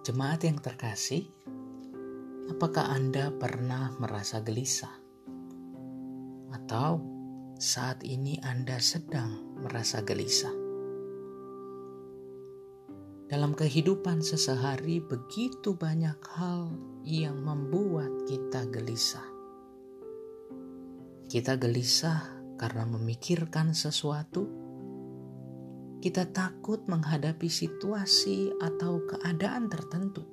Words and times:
Jemaat 0.00 0.48
yang 0.48 0.56
terkasih, 0.56 1.28
apakah 2.48 2.88
Anda 2.88 3.28
pernah 3.36 3.92
merasa 4.00 4.40
gelisah? 4.40 4.96
Atau 6.56 7.04
saat 7.60 8.00
ini 8.00 8.40
Anda 8.40 8.80
sedang 8.80 9.60
merasa 9.60 10.00
gelisah? 10.00 10.56
Dalam 13.28 13.52
kehidupan 13.52 14.24
sesehari, 14.24 15.04
begitu 15.04 15.76
banyak 15.76 16.16
hal 16.32 16.72
yang 17.04 17.36
membuat 17.44 18.24
kita 18.24 18.72
gelisah. 18.72 19.28
Kita 21.28 21.60
gelisah 21.60 22.40
karena 22.56 22.88
memikirkan 22.88 23.76
sesuatu 23.76 24.59
kita 26.00 26.32
takut 26.32 26.80
menghadapi 26.88 27.52
situasi 27.52 28.56
atau 28.56 29.04
keadaan 29.04 29.68
tertentu 29.68 30.24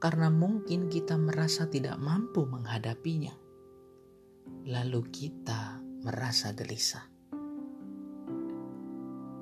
karena 0.00 0.32
mungkin 0.32 0.88
kita 0.88 1.14
merasa 1.14 1.68
tidak 1.68 2.00
mampu 2.00 2.42
menghadapinya. 2.48 3.36
Lalu 4.64 5.00
kita 5.12 5.78
merasa 6.02 6.56
gelisah. 6.56 7.04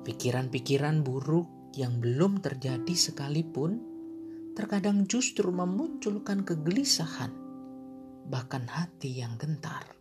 Pikiran-pikiran 0.05 0.99
buruk 1.01 1.73
yang 1.79 2.03
belum 2.03 2.43
terjadi 2.43 2.93
sekalipun 2.93 3.79
terkadang 4.53 5.07
justru 5.07 5.49
memunculkan 5.49 6.43
kegelisahan, 6.43 7.31
bahkan 8.27 8.67
hati 8.67 9.23
yang 9.23 9.39
gentar. 9.39 9.95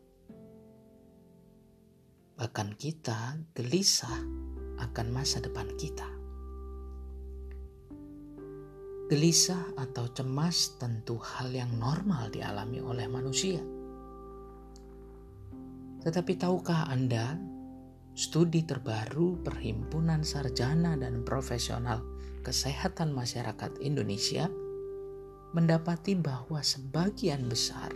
Bahkan 2.35 2.69
kita 2.77 3.39
gelisah 3.57 4.51
akan 4.81 5.07
masa 5.13 5.45
depan 5.45 5.69
kita. 5.77 6.09
Gelisah 9.11 9.75
atau 9.75 10.07
cemas 10.15 10.79
tentu 10.79 11.19
hal 11.19 11.51
yang 11.51 11.71
normal 11.77 12.31
dialami 12.31 12.79
oleh 12.79 13.11
manusia. 13.11 13.59
Tetapi 16.01 16.33
tahukah 16.39 16.89
Anda, 16.89 17.35
studi 18.15 18.63
terbaru 18.65 19.43
Perhimpunan 19.43 20.23
Sarjana 20.23 20.95
dan 20.95 21.27
Profesional 21.27 22.01
Kesehatan 22.41 23.13
Masyarakat 23.13 23.83
Indonesia 23.83 24.49
mendapati 25.51 26.15
bahwa 26.15 26.63
sebagian 26.63 27.51
besar 27.51 27.91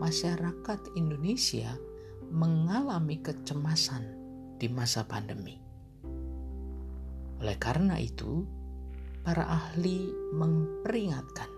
masyarakat 0.00 0.80
Indonesia 0.96 1.76
mengalami 2.32 3.20
kecemasan 3.20 4.04
di 4.56 4.66
masa 4.72 5.04
pandemi. 5.04 5.65
Oleh 7.42 7.56
karena 7.60 8.00
itu, 8.00 8.48
para 9.26 9.44
ahli 9.44 10.08
memperingatkan 10.32 11.50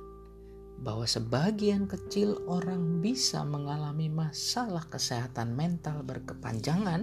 bahwa 0.79 1.07
sebagian 1.07 1.91
kecil 1.91 2.39
orang 2.47 3.03
bisa 3.03 3.43
mengalami 3.43 4.07
masalah 4.07 4.87
kesehatan 4.87 5.55
mental 5.55 6.07
berkepanjangan 6.07 7.03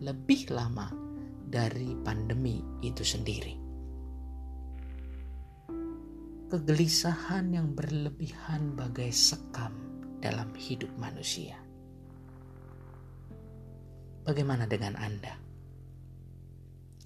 lebih 0.00 0.48
lama 0.52 0.92
dari 1.46 1.94
pandemi 2.02 2.60
itu 2.80 3.04
sendiri. 3.04 3.54
Kegelisahan 6.46 7.52
yang 7.52 7.74
berlebihan 7.74 8.78
bagai 8.78 9.10
sekam 9.10 9.74
dalam 10.22 10.50
hidup 10.54 10.90
manusia. 10.96 11.58
Bagaimana 14.26 14.66
dengan 14.66 14.94
Anda? 14.98 15.45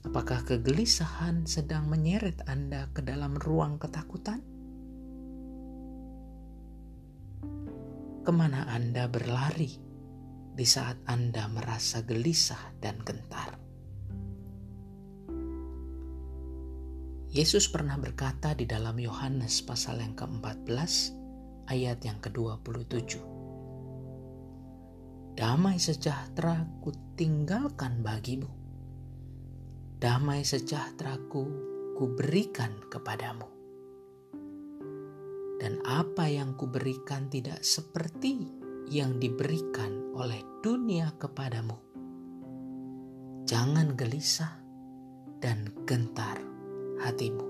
Apakah 0.00 0.48
kegelisahan 0.48 1.44
sedang 1.44 1.84
menyeret 1.92 2.40
Anda 2.48 2.88
ke 2.88 3.04
dalam 3.04 3.36
ruang 3.36 3.76
ketakutan? 3.76 4.40
Ke 8.24 8.32
mana 8.32 8.64
Anda 8.72 9.12
berlari 9.12 9.76
di 10.56 10.64
saat 10.64 11.04
Anda 11.04 11.52
merasa 11.52 12.00
gelisah 12.00 12.80
dan 12.80 12.96
gentar? 13.04 13.60
Yesus 17.30 17.68
pernah 17.68 18.00
berkata 18.00 18.56
di 18.56 18.64
dalam 18.64 18.96
Yohanes 18.96 19.62
pasal 19.62 20.00
yang 20.00 20.16
ke-14 20.16 20.92
ayat 21.68 22.00
yang 22.02 22.18
ke-27. 22.24 23.20
Damai 25.36 25.76
sejahtera 25.78 26.66
ku 26.82 26.90
tinggalkan 27.14 28.02
bagimu 28.02 28.59
damai 30.00 30.48
sejahteraku 30.48 31.44
kuberikan 31.92 32.72
kepadamu. 32.88 33.44
Dan 35.60 35.76
apa 35.84 36.24
yang 36.24 36.56
kuberikan 36.56 37.28
tidak 37.28 37.60
seperti 37.60 38.48
yang 38.88 39.20
diberikan 39.20 40.16
oleh 40.16 40.40
dunia 40.64 41.12
kepadamu. 41.20 41.76
Jangan 43.44 43.92
gelisah 43.92 44.56
dan 45.44 45.68
gentar 45.84 46.40
hatimu. 47.04 47.44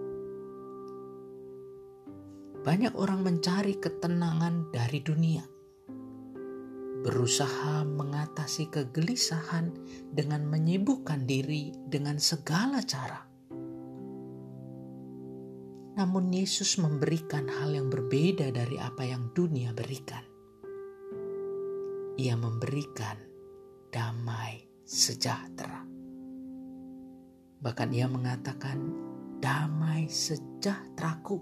Banyak 2.66 2.98
orang 2.98 3.22
mencari 3.22 3.78
ketenangan 3.78 4.74
dari 4.74 4.98
dunia 4.98 5.46
berusaha 7.00 7.80
mengatasi 7.88 8.68
kegelisahan 8.68 9.72
dengan 10.12 10.44
menyibukkan 10.44 11.24
diri 11.24 11.72
dengan 11.88 12.20
segala 12.20 12.84
cara. 12.84 13.24
Namun, 15.96 16.32
Yesus 16.32 16.80
memberikan 16.80 17.48
hal 17.48 17.76
yang 17.76 17.88
berbeda 17.88 18.52
dari 18.52 18.76
apa 18.80 19.04
yang 19.04 19.32
dunia 19.32 19.72
berikan. 19.72 20.24
Ia 22.20 22.36
memberikan 22.36 23.16
damai 23.88 24.64
sejahtera. 24.84 25.84
Bahkan, 27.60 27.88
Ia 27.92 28.08
mengatakan, 28.08 28.78
"Damai 29.40 30.08
sejahteraku." 30.08 31.40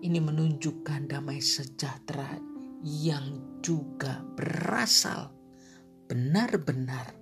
Ini 0.00 0.18
menunjukkan 0.18 1.12
damai 1.12 1.44
sejahtera 1.44 2.49
yang 2.80 3.60
juga 3.60 4.24
berasal 4.36 5.28
benar-benar 6.08 7.12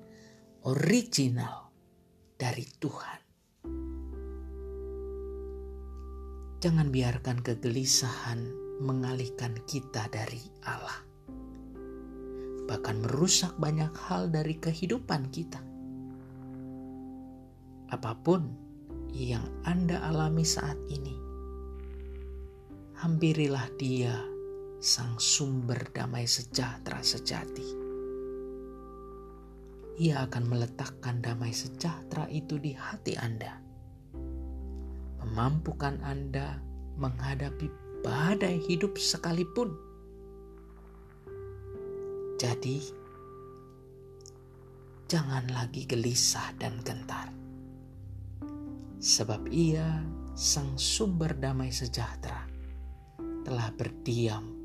original 0.63 1.75
dari 2.39 2.63
Tuhan. 2.79 3.21
Jangan 6.59 6.91
biarkan 6.91 7.39
kegelisahan 7.43 8.51
mengalihkan 8.83 9.59
kita 9.67 10.07
dari 10.11 10.43
Allah, 10.67 11.03
bahkan 12.67 13.03
merusak 13.03 13.55
banyak 13.59 13.91
hal 14.07 14.31
dari 14.31 14.59
kehidupan 14.59 15.31
kita. 15.31 15.59
Apa 17.91 18.15
pun 18.23 18.55
yang 19.11 19.43
Anda 19.67 20.03
alami 20.07 20.43
saat 20.43 20.79
ini, 20.91 21.15
hampirilah 22.99 23.71
Dia 23.79 24.38
sang 24.79 25.19
sumber 25.19 25.91
damai 25.91 26.23
sejahtera 26.31 27.03
sejati. 27.03 27.67
Ia 29.99 30.23
akan 30.31 30.45
meletakkan 30.47 31.19
damai 31.19 31.51
sejahtera 31.51 32.31
itu 32.31 32.63
di 32.63 32.79
hati 32.79 33.19
Anda, 33.19 33.59
memampukan 35.27 35.99
Anda 36.07 36.63
menghadapi 36.95 37.67
badai 38.07 38.63
hidup 38.71 38.95
sekalipun. 38.95 39.75
Jadi, 42.39 42.79
jangan 45.11 45.51
lagi 45.51 45.91
gelisah 45.91 46.55
dan 46.55 46.79
gentar, 46.87 47.35
sebab 49.03 49.51
Ia, 49.51 50.07
Sang 50.39 50.79
Sumber 50.79 51.35
Damai 51.35 51.75
Sejahtera, 51.75 52.47
telah 53.43 53.75
berdiam 53.75 54.58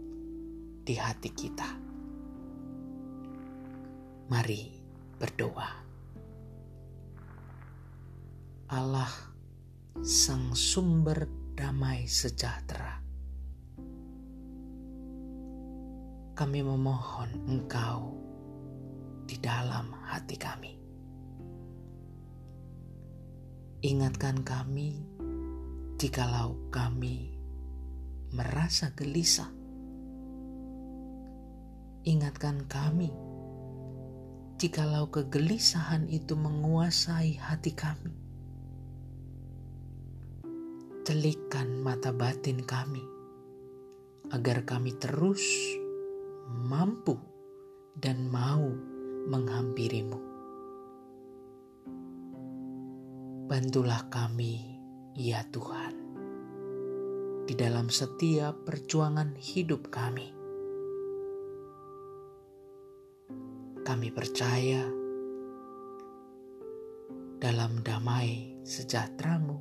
di 0.83 0.99
hati 0.99 1.31
kita. 1.31 1.69
Mari 4.27 4.61
berdoa. 5.15 5.71
Allah, 8.67 9.13
Sang 10.03 10.51
Sumber 10.51 11.23
Damai 11.55 12.03
Sejahtera, 12.03 12.99
kami 16.35 16.59
memohon 16.59 17.31
Engkau 17.47 18.19
di 19.23 19.39
dalam 19.39 19.95
hati 20.03 20.35
kami. 20.35 20.73
Ingatkan 23.83 24.43
kami 24.43 24.99
jikalau 25.95 26.57
kami 26.73 27.31
merasa 28.33 28.91
gelisah 28.91 29.62
ingatkan 32.03 32.67
kami 32.67 33.11
jikalau 34.59 35.11
kegelisahan 35.11 36.07
itu 36.07 36.39
menguasai 36.39 37.35
hati 37.35 37.75
kami. 37.75 38.23
celikkan 41.03 41.83
mata 41.83 42.15
batin 42.15 42.63
kami, 42.63 43.03
agar 44.31 44.63
kami 44.63 44.95
terus 44.95 45.43
mampu 46.47 47.19
dan 47.99 48.31
mau 48.31 48.71
menghampirimu. 49.27 50.19
Bantulah 53.51 54.07
kami, 54.07 54.79
ya 55.19 55.43
Tuhan, 55.51 55.93
di 57.51 57.53
dalam 57.59 57.91
setiap 57.91 58.63
perjuangan 58.63 59.35
hidup 59.35 59.91
kami. 59.91 60.42
Kami 63.83 64.15
percaya 64.15 64.79
dalam 67.35 67.83
damai 67.83 68.55
sejahteramu 68.63 69.59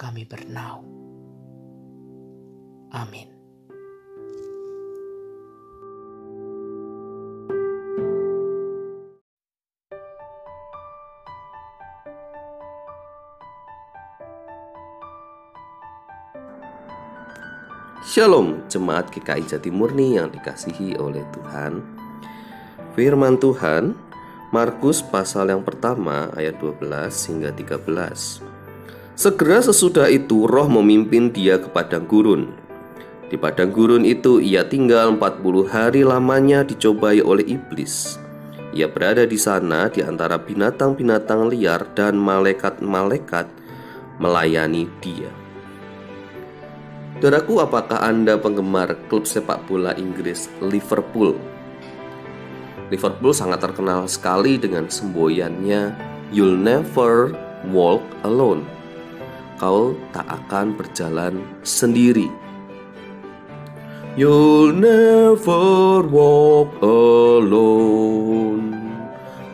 kami 0.00 0.24
bernaung. 0.24 0.88
Amin. 2.88 3.28
Shalom 18.08 18.64
Jemaat 18.72 19.12
GKI 19.12 19.44
Jati 19.44 19.68
Murni 19.68 20.16
yang 20.16 20.32
dikasihi 20.32 20.96
oleh 20.96 21.28
Tuhan 21.28 22.07
Firman 22.98 23.38
Tuhan 23.38 23.94
Markus 24.50 25.06
pasal 25.06 25.54
yang 25.54 25.62
pertama 25.62 26.34
ayat 26.34 26.58
12 26.58 26.82
hingga 27.30 27.54
13 27.54 28.42
Segera 29.14 29.62
sesudah 29.62 30.10
itu 30.10 30.50
roh 30.50 30.66
memimpin 30.66 31.30
dia 31.30 31.62
ke 31.62 31.70
padang 31.70 32.02
gurun. 32.10 32.50
Di 33.30 33.38
padang 33.38 33.70
gurun 33.70 34.02
itu 34.02 34.42
ia 34.42 34.66
tinggal 34.66 35.14
40 35.14 35.70
hari 35.70 36.02
lamanya 36.02 36.66
dicobai 36.66 37.22
oleh 37.22 37.46
iblis. 37.46 38.18
Ia 38.74 38.90
berada 38.90 39.22
di 39.22 39.38
sana 39.38 39.86
di 39.86 40.02
antara 40.02 40.34
binatang-binatang 40.34 41.54
liar 41.54 41.86
dan 41.94 42.18
malaikat-malaikat 42.18 43.46
melayani 44.18 44.90
dia. 44.98 45.30
Saudaraku, 47.22 47.62
apakah 47.62 48.02
Anda 48.02 48.34
penggemar 48.42 48.90
klub 49.06 49.22
sepak 49.22 49.70
bola 49.70 49.94
Inggris 49.94 50.50
Liverpool? 50.58 51.57
Liverpool 52.88 53.36
sangat 53.36 53.60
terkenal 53.60 54.08
sekali 54.08 54.56
dengan 54.56 54.88
semboyannya 54.88 55.92
You'll 56.28 56.60
never 56.60 57.32
walk 57.72 58.04
alone. 58.24 58.68
Kau 59.56 59.96
tak 60.12 60.28
akan 60.28 60.76
berjalan 60.76 61.40
sendiri. 61.64 62.28
You'll 64.16 64.76
never 64.76 66.04
walk 66.04 66.76
alone. 66.84 68.76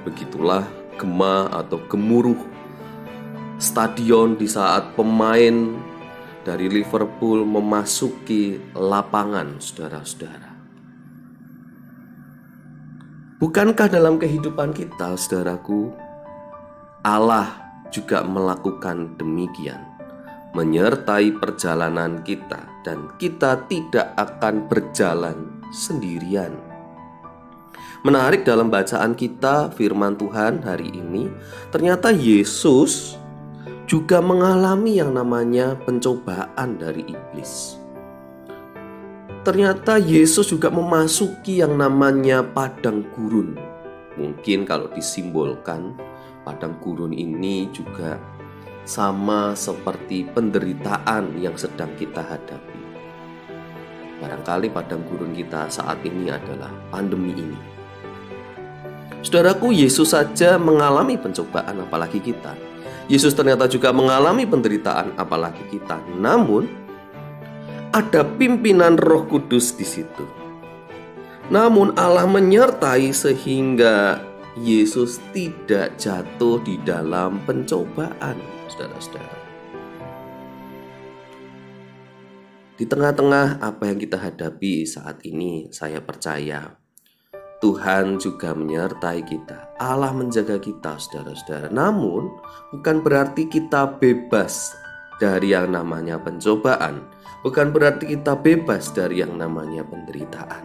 Begitulah 0.03 0.67
gema 0.99 1.47
atau 1.51 1.79
gemuruh 1.91 2.39
stadion 3.59 4.35
di 4.35 4.51
saat 4.51 4.95
pemain 4.99 5.75
dari 6.45 6.69
Liverpool 6.69 7.47
memasuki 7.49 8.61
lapangan, 8.77 9.57
saudara-saudara. 9.63 10.44
Bukankah 13.45 13.93
dalam 13.93 14.17
kehidupan 14.17 14.73
kita, 14.73 15.21
saudaraku, 15.21 15.93
Allah 17.05 17.53
juga 17.93 18.25
melakukan 18.25 19.21
demikian, 19.21 19.85
menyertai 20.57 21.29
perjalanan 21.37 22.25
kita, 22.25 22.65
dan 22.89 23.13
kita 23.21 23.69
tidak 23.69 24.17
akan 24.17 24.65
berjalan 24.65 25.61
sendirian. 25.77 26.57
Menarik 28.01 28.49
dalam 28.49 28.73
bacaan 28.73 29.13
kita, 29.13 29.69
firman 29.77 30.17
Tuhan 30.17 30.65
hari 30.65 30.89
ini, 30.97 31.29
ternyata 31.69 32.17
Yesus 32.17 33.21
juga 33.85 34.25
mengalami 34.25 35.05
yang 35.05 35.13
namanya 35.13 35.77
pencobaan 35.85 36.81
dari 36.81 37.13
iblis. 37.13 37.84
Ternyata 39.45 40.01
Yesus 40.01 40.49
juga 40.49 40.73
memasuki 40.73 41.61
yang 41.61 41.77
namanya 41.77 42.41
padang 42.41 43.05
gurun. 43.13 43.53
Mungkin 44.17 44.65
kalau 44.65 44.89
disimbolkan, 44.89 45.93
padang 46.49 46.81
gurun 46.81 47.13
ini 47.13 47.69
juga 47.69 48.17
sama 48.89 49.53
seperti 49.53 50.25
penderitaan 50.33 51.37
yang 51.37 51.53
sedang 51.61 51.93
kita 52.01 52.25
hadapi. 52.25 52.81
Barangkali 54.25 54.73
padang 54.73 55.05
gurun 55.13 55.37
kita 55.37 55.69
saat 55.69 56.01
ini 56.09 56.33
adalah 56.33 56.73
pandemi 56.89 57.37
ini. 57.37 57.61
Saudaraku, 59.21 59.77
Yesus 59.77 60.17
saja 60.17 60.57
mengalami 60.57 61.21
pencobaan, 61.21 61.85
apalagi 61.85 62.17
kita. 62.17 62.57
Yesus 63.13 63.37
ternyata 63.37 63.69
juga 63.69 63.93
mengalami 63.93 64.49
penderitaan 64.49 65.13
apalagi 65.21 65.61
kita. 65.69 66.01
Namun 66.17 66.84
ada 67.95 68.27
pimpinan 68.27 68.99
Roh 68.99 69.23
Kudus 69.31 69.79
di 69.79 69.87
situ. 69.87 70.27
Namun 71.47 71.95
Allah 71.95 72.27
menyertai 72.27 73.15
sehingga 73.15 74.19
Yesus 74.59 75.23
tidak 75.31 75.95
jatuh 75.95 76.59
di 76.67 76.75
dalam 76.83 77.39
pencobaan, 77.47 78.35
saudara-saudara. 78.67 79.39
Di 82.75 82.83
tengah-tengah 82.91 83.63
apa 83.63 83.83
yang 83.87 84.03
kita 84.03 84.19
hadapi 84.19 84.83
saat 84.83 85.23
ini, 85.23 85.71
saya 85.71 86.03
percaya 86.03 86.75
Tuhan 87.63 88.19
juga 88.19 88.51
menyertai 88.59 89.23
kita. 89.23 89.79
Allah 89.79 90.11
menjaga 90.11 90.59
kita, 90.59 90.99
saudara-saudara. 90.99 91.71
Namun, 91.71 92.35
bukan 92.75 92.99
berarti 93.07 93.47
kita 93.47 93.87
bebas 94.03 94.75
dari 95.21 95.55
yang 95.55 95.71
namanya 95.71 96.19
pencobaan, 96.21 97.05
bukan 97.45 97.71
berarti 97.71 98.17
kita 98.17 98.35
bebas 98.39 98.91
dari 98.93 99.23
yang 99.23 99.35
namanya 99.39 99.87
penderitaan. 99.87 100.65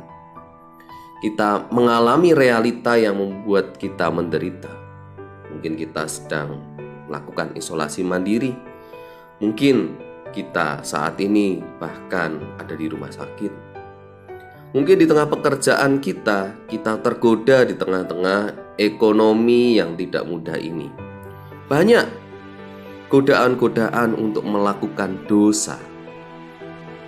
Kita 1.20 1.68
mengalami 1.76 2.32
realita 2.32 2.96
yang 2.96 3.20
membuat 3.20 3.76
kita 3.76 4.08
menderita. 4.08 4.72
Mungkin 5.52 5.76
kita 5.76 6.08
sedang 6.08 6.64
melakukan 7.12 7.52
isolasi 7.60 8.08
mandiri. 8.08 8.56
Mungkin 9.44 10.00
kita 10.32 10.86
saat 10.88 11.20
ini 11.20 11.60
bahkan 11.82 12.40
ada 12.62 12.78
di 12.78 12.88
rumah 12.88 13.12
sakit 13.12 13.70
Mungkin 14.70 15.02
di 15.02 15.10
tengah 15.10 15.26
pekerjaan 15.26 15.98
kita, 15.98 16.54
kita 16.70 17.02
tergoda 17.02 17.66
di 17.66 17.74
tengah-tengah 17.74 18.78
ekonomi 18.78 19.82
yang 19.82 19.98
tidak 19.98 20.30
mudah 20.30 20.62
ini. 20.62 20.94
Banyak 21.66 22.29
godaan-godaan 23.10 24.14
untuk 24.14 24.46
melakukan 24.46 25.18
dosa 25.26 25.82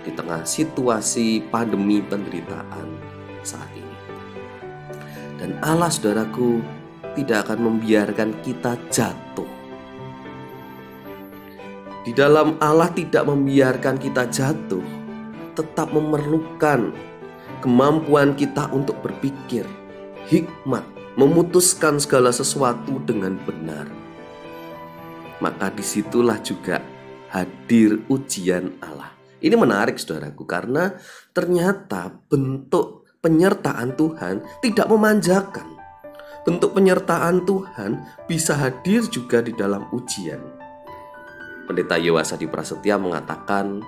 di 0.02 0.10
tengah 0.10 0.42
situasi 0.42 1.46
pandemi 1.46 2.02
penderitaan 2.02 2.90
saat 3.46 3.70
ini. 3.78 3.96
Dan 5.38 5.62
Allah 5.62 5.86
saudaraku 5.86 6.58
tidak 7.14 7.46
akan 7.46 7.70
membiarkan 7.70 8.34
kita 8.42 8.74
jatuh. 8.90 9.46
Di 12.02 12.10
dalam 12.10 12.58
Allah 12.58 12.90
tidak 12.90 13.22
membiarkan 13.22 13.94
kita 13.94 14.26
jatuh, 14.26 14.82
tetap 15.54 15.94
memerlukan 15.94 16.90
kemampuan 17.62 18.34
kita 18.34 18.66
untuk 18.74 18.98
berpikir, 19.06 19.62
hikmat, 20.26 20.82
memutuskan 21.14 22.02
segala 22.02 22.34
sesuatu 22.34 22.98
dengan 23.06 23.38
benar. 23.46 24.01
Maka 25.42 25.74
di 25.74 25.82
situlah 25.82 26.38
juga 26.38 26.78
hadir 27.34 28.06
ujian 28.06 28.78
Allah. 28.78 29.10
Ini 29.42 29.58
menarik 29.58 29.98
saudaraku 29.98 30.46
karena 30.46 30.94
ternyata 31.34 32.14
bentuk 32.30 33.10
penyertaan 33.18 33.98
Tuhan 33.98 34.62
tidak 34.62 34.86
memanjakan. 34.86 35.66
Bentuk 36.46 36.78
penyertaan 36.78 37.42
Tuhan 37.42 38.06
bisa 38.30 38.54
hadir 38.54 39.02
juga 39.10 39.42
di 39.42 39.50
dalam 39.50 39.90
ujian. 39.90 40.38
Pendeta 41.66 41.98
Yowasa 41.98 42.38
di 42.38 42.46
Prasetya 42.46 42.98
mengatakan 42.98 43.82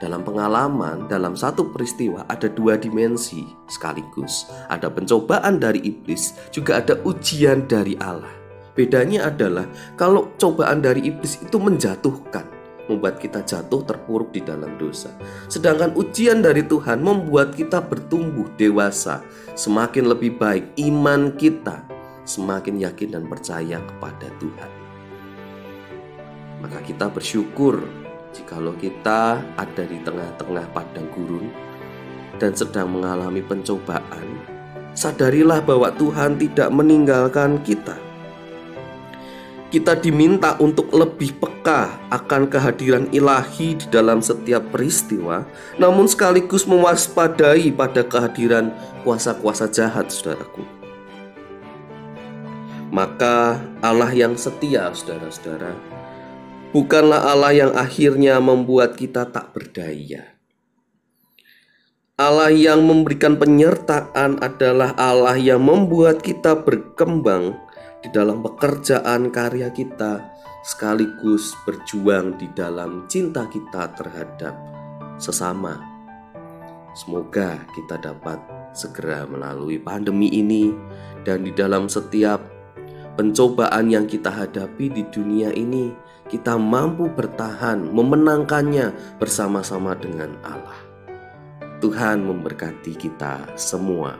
dalam 0.00 0.24
pengalaman, 0.24 1.04
dalam 1.12 1.36
satu 1.36 1.68
peristiwa 1.68 2.24
ada 2.24 2.48
dua 2.48 2.80
dimensi 2.80 3.44
sekaligus. 3.68 4.48
Ada 4.72 4.88
pencobaan 4.88 5.60
dari 5.60 5.84
iblis, 5.84 6.32
juga 6.48 6.80
ada 6.80 6.96
ujian 7.04 7.68
dari 7.68 8.00
Allah. 8.00 8.39
Bedanya 8.72 9.28
adalah 9.28 9.66
kalau 9.98 10.34
cobaan 10.38 10.80
dari 10.80 11.10
iblis 11.10 11.42
itu 11.42 11.58
menjatuhkan, 11.58 12.46
membuat 12.86 13.18
kita 13.18 13.42
jatuh 13.42 13.82
terpuruk 13.82 14.30
di 14.30 14.42
dalam 14.42 14.78
dosa. 14.78 15.10
Sedangkan 15.50 15.94
ujian 15.94 16.42
dari 16.42 16.64
Tuhan 16.64 17.02
membuat 17.02 17.54
kita 17.54 17.82
bertumbuh 17.82 18.50
dewasa, 18.54 19.22
semakin 19.58 20.10
lebih 20.10 20.38
baik 20.38 20.74
iman 20.86 21.34
kita, 21.34 21.82
semakin 22.24 22.78
yakin 22.82 23.18
dan 23.18 23.24
percaya 23.26 23.78
kepada 23.82 24.28
Tuhan. 24.38 24.70
Maka 26.60 26.78
kita 26.84 27.08
bersyukur 27.08 27.80
Jikalau 28.30 28.78
kita 28.78 29.42
ada 29.58 29.82
di 29.82 29.98
tengah-tengah 30.06 30.70
padang 30.70 31.10
gurun 31.10 31.50
dan 32.38 32.54
sedang 32.54 32.86
mengalami 32.94 33.42
pencobaan, 33.42 34.46
sadarilah 34.94 35.58
bahwa 35.58 35.90
Tuhan 35.98 36.38
tidak 36.38 36.70
meninggalkan 36.70 37.58
kita. 37.66 37.98
Kita 39.70 39.94
diminta 39.94 40.58
untuk 40.58 40.90
lebih 40.90 41.38
peka 41.38 41.94
akan 42.10 42.50
kehadiran 42.50 43.06
ilahi 43.14 43.78
di 43.78 43.86
dalam 43.86 44.18
setiap 44.18 44.66
peristiwa, 44.74 45.46
namun 45.78 46.10
sekaligus 46.10 46.66
mewaspadai 46.66 47.70
pada 47.70 48.02
kehadiran 48.02 48.74
kuasa-kuasa 49.06 49.70
jahat, 49.70 50.10
saudaraku. 50.10 50.66
Maka 52.90 53.62
Allah 53.78 54.10
yang 54.10 54.34
setia, 54.34 54.90
saudara-saudara, 54.90 55.70
bukanlah 56.74 57.30
Allah 57.30 57.54
yang 57.54 57.72
akhirnya 57.78 58.42
membuat 58.42 58.98
kita 58.98 59.22
tak 59.30 59.54
berdaya. 59.54 60.34
Allah 62.18 62.50
yang 62.50 62.82
memberikan 62.82 63.38
penyertaan 63.38 64.42
adalah 64.42 64.98
Allah 64.98 65.38
yang 65.38 65.62
membuat 65.62 66.26
kita 66.26 66.58
berkembang 66.58 67.54
di 68.00 68.08
dalam 68.08 68.40
pekerjaan 68.40 69.28
karya 69.28 69.68
kita, 69.68 70.24
sekaligus 70.64 71.52
berjuang 71.68 72.36
di 72.40 72.48
dalam 72.56 73.04
cinta 73.08 73.44
kita 73.48 73.92
terhadap 73.96 74.56
sesama. 75.20 75.76
Semoga 76.96 77.60
kita 77.76 78.00
dapat 78.00 78.40
segera 78.72 79.28
melalui 79.28 79.76
pandemi 79.76 80.32
ini, 80.32 80.72
dan 81.28 81.44
di 81.44 81.52
dalam 81.52 81.86
setiap 81.92 82.40
pencobaan 83.20 83.92
yang 83.92 84.08
kita 84.08 84.32
hadapi 84.32 84.88
di 84.88 85.04
dunia 85.12 85.52
ini, 85.52 85.92
kita 86.30 86.56
mampu 86.56 87.10
bertahan, 87.10 87.90
memenangkannya 87.90 89.18
bersama-sama 89.20 89.92
dengan 89.98 90.38
Allah. 90.46 90.78
Tuhan 91.80 92.24
memberkati 92.24 92.92
kita 92.96 93.56
semua. 93.56 94.14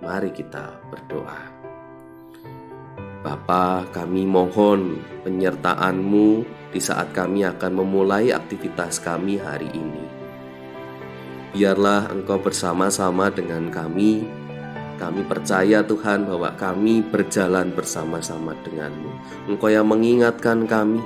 Mari 0.00 0.32
kita 0.32 0.80
berdoa. 0.88 1.49
Bapa, 3.20 3.84
kami 3.92 4.24
mohon 4.24 4.96
penyertaan-Mu 5.28 6.40
di 6.72 6.80
saat 6.80 7.12
kami 7.12 7.44
akan 7.44 7.84
memulai 7.84 8.32
aktivitas 8.32 8.96
kami 8.96 9.36
hari 9.36 9.68
ini. 9.76 10.04
Biarlah 11.52 12.08
Engkau 12.08 12.40
bersama-sama 12.40 13.28
dengan 13.28 13.68
kami. 13.68 14.24
Kami 14.96 15.20
percaya 15.28 15.84
Tuhan 15.84 16.32
bahwa 16.32 16.56
kami 16.56 17.04
berjalan 17.04 17.76
bersama-sama 17.76 18.56
denganmu. 18.64 19.12
Engkau 19.52 19.68
yang 19.68 19.84
mengingatkan 19.84 20.64
kami. 20.64 21.04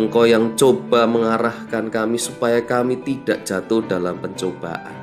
Engkau 0.00 0.24
yang 0.24 0.56
coba 0.56 1.04
mengarahkan 1.04 1.92
kami 1.92 2.16
supaya 2.16 2.64
kami 2.64 3.04
tidak 3.04 3.44
jatuh 3.44 3.84
dalam 3.84 4.16
pencobaan. 4.16 4.96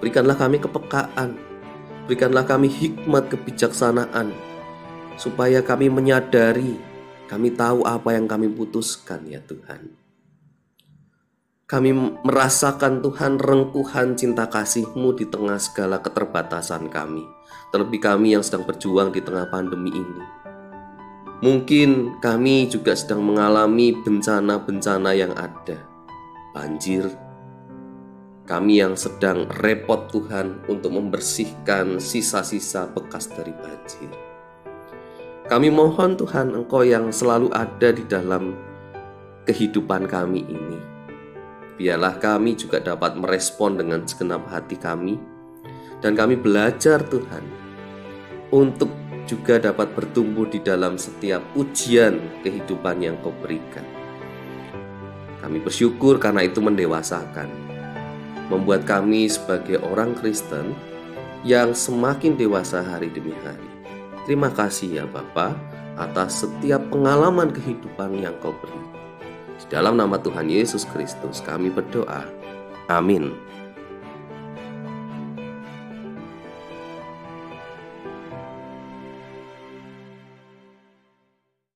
Berikanlah 0.00 0.40
kami 0.40 0.56
kepekaan 0.56 1.49
Berikanlah 2.10 2.42
kami 2.42 2.66
hikmat 2.66 3.30
kebijaksanaan 3.30 4.34
Supaya 5.14 5.62
kami 5.62 5.86
menyadari 5.86 6.74
Kami 7.30 7.54
tahu 7.54 7.86
apa 7.86 8.18
yang 8.18 8.26
kami 8.26 8.50
putuskan 8.50 9.30
ya 9.30 9.38
Tuhan 9.46 9.94
kami 11.70 11.94
merasakan 12.26 12.98
Tuhan 12.98 13.38
rengkuhan 13.38 14.18
cinta 14.18 14.50
kasih-Mu 14.50 15.14
di 15.14 15.30
tengah 15.30 15.54
segala 15.54 16.02
keterbatasan 16.02 16.90
kami. 16.90 17.22
Terlebih 17.70 18.02
kami 18.02 18.34
yang 18.34 18.42
sedang 18.42 18.66
berjuang 18.66 19.14
di 19.14 19.22
tengah 19.22 19.46
pandemi 19.46 19.94
ini. 19.94 20.24
Mungkin 21.46 22.18
kami 22.18 22.66
juga 22.66 22.98
sedang 22.98 23.22
mengalami 23.22 23.94
bencana-bencana 24.02 25.14
yang 25.14 25.30
ada. 25.38 25.78
Banjir. 26.50 27.29
Kami 28.50 28.82
yang 28.82 28.98
sedang 28.98 29.46
repot 29.62 30.10
Tuhan 30.10 30.66
untuk 30.66 30.90
membersihkan 30.90 32.02
sisa-sisa 32.02 32.90
bekas 32.90 33.30
dari 33.30 33.54
banjir. 33.54 34.10
Kami 35.46 35.70
mohon 35.70 36.18
Tuhan 36.18 36.50
Engkau 36.58 36.82
yang 36.82 37.14
selalu 37.14 37.46
ada 37.54 37.94
di 37.94 38.02
dalam 38.10 38.58
kehidupan 39.46 40.10
kami 40.10 40.42
ini 40.50 40.90
biarlah 41.80 42.20
kami 42.20 42.60
juga 42.60 42.76
dapat 42.76 43.16
merespon 43.16 43.80
dengan 43.80 44.04
segenap 44.04 44.44
hati 44.52 44.76
kami 44.76 45.16
dan 46.04 46.12
kami 46.12 46.36
belajar 46.36 47.00
Tuhan 47.08 47.40
untuk 48.52 48.92
juga 49.24 49.56
dapat 49.56 49.96
bertumbuh 49.96 50.44
di 50.44 50.60
dalam 50.60 51.00
setiap 51.00 51.40
ujian 51.56 52.20
kehidupan 52.44 53.00
yang 53.00 53.16
kau 53.24 53.32
berikan. 53.40 53.86
Kami 55.40 55.56
bersyukur 55.64 56.20
karena 56.20 56.44
itu 56.44 56.60
mendewasakan, 56.60 57.48
membuat 58.50 58.84
kami 58.84 59.30
sebagai 59.30 59.78
orang 59.80 60.12
Kristen 60.18 60.74
yang 61.46 61.72
semakin 61.72 62.36
dewasa 62.36 62.84
hari 62.84 63.08
demi 63.08 63.32
hari. 63.46 63.70
Terima 64.28 64.52
kasih 64.52 65.00
ya 65.00 65.04
Bapa 65.08 65.56
atas 65.96 66.44
setiap 66.44 66.82
pengalaman 66.92 67.48
kehidupan 67.54 68.20
yang 68.20 68.36
kau 68.42 68.52
beri. 68.52 68.82
Di 69.56 69.66
dalam 69.72 69.96
nama 69.96 70.18
Tuhan 70.18 70.50
Yesus 70.50 70.84
Kristus 70.88 71.40
kami 71.40 71.70
berdoa. 71.70 72.26
Amin. 72.90 73.32